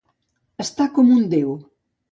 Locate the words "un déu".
1.19-1.57